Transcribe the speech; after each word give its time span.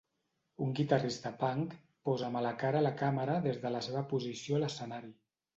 Un 0.67 0.71
guitarrista 0.79 1.31
punk 1.43 1.75
posa 2.09 2.31
mala 2.37 2.55
cara 2.63 2.81
a 2.81 2.87
la 2.87 2.95
càmera 3.05 3.39
des 3.47 3.63
de 3.67 3.73
la 3.77 3.83
seva 3.89 4.05
posició 4.15 4.59
a 4.59 4.65
l'escenari. 4.65 5.17